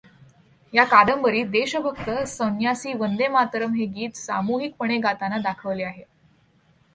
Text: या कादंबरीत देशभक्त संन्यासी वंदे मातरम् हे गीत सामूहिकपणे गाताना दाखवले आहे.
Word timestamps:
या 0.73 0.83
कादंबरीत 0.83 1.45
देशभक्त 1.47 2.09
संन्यासी 2.27 2.93
वंदे 2.93 3.27
मातरम् 3.27 3.75
हे 3.75 3.85
गीत 3.99 4.15
सामूहिकपणे 4.15 4.97
गाताना 4.97 5.37
दाखवले 5.41 5.83
आहे. 5.83 6.03